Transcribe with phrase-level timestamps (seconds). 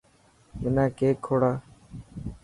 [0.61, 1.51] منا ڪيڪ کوڙا.